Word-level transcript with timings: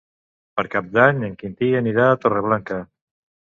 Per 0.59 0.63
Cap 0.75 0.87
d'Any 0.95 1.21
en 1.29 1.37
Quintí 1.43 1.71
anirà 1.83 2.09
a 2.09 2.19
Torreblanca. 2.25 2.83